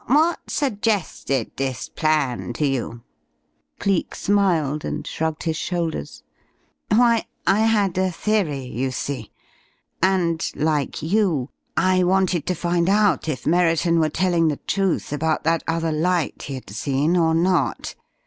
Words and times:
"What 0.07 0.39
suggested 0.49 1.51
this 1.57 1.87
plan 1.87 2.53
to 2.53 2.65
you?" 2.65 3.03
Cleek 3.79 4.15
smiled 4.15 4.83
and 4.83 5.05
shrugged 5.05 5.43
his 5.43 5.57
shoulders. 5.57 6.23
"Why, 6.89 7.27
I 7.45 7.59
had 7.59 7.95
a 7.99 8.11
theory, 8.11 8.65
you 8.65 8.89
see. 8.89 9.31
And, 10.01 10.43
like 10.55 11.03
you, 11.03 11.51
I 11.77 12.03
wanted 12.03 12.47
to 12.47 12.55
find 12.55 12.89
out 12.89 13.29
if 13.29 13.45
Merriton 13.45 13.99
were 13.99 14.09
telling 14.09 14.47
the 14.47 14.57
truth 14.57 15.13
about 15.13 15.43
that 15.43 15.61
other 15.67 15.91
light 15.91 16.45
he 16.47 16.55
had 16.55 16.71
seen 16.71 17.15
or 17.15 17.35
not. 17.35 17.93